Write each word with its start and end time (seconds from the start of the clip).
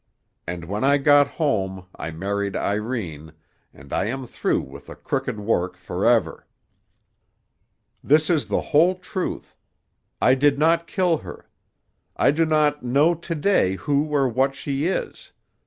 And 0.47 0.65
when 0.65 0.83
I 0.83 0.97
got 0.97 1.27
home 1.27 1.85
I 1.95 2.09
married 2.09 2.55
Irene, 2.55 3.33
and 3.71 3.93
I 3.93 4.05
am 4.05 4.25
through 4.25 4.61
with 4.61 4.87
the 4.87 4.95
crooked 4.95 5.39
work 5.39 5.77
forever. 5.77 6.47
"This 8.03 8.27
is 8.27 8.47
the 8.47 8.61
whole 8.73 8.95
truth. 8.95 9.59
I 10.19 10.33
did 10.33 10.57
not 10.57 10.87
kill 10.87 11.17
her. 11.19 11.47
I 12.17 12.31
do 12.31 12.47
not 12.47 12.81
know 12.81 13.13
to 13.13 13.35
day 13.35 13.75
who 13.75 14.05
or 14.11 14.27
what 14.27 14.55
she 14.55 14.87
is. 14.87 15.33